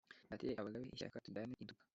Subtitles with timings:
[0.27, 1.81] Ndatire Abagabe ishyaka tujyanye i Nduga